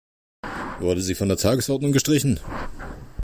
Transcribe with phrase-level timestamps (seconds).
[0.79, 2.39] Wurde sie von der Tagesordnung gestrichen?